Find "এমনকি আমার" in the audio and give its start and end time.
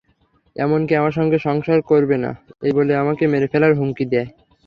0.55-1.13